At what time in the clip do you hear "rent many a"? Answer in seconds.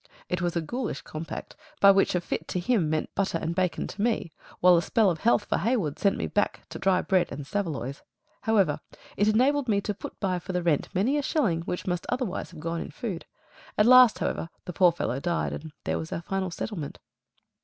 10.63-11.21